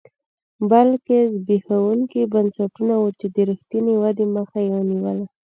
[0.71, 5.25] بلکې زبېښونکي بنسټونه وو چې د رښتینې ودې مخه یې نیوله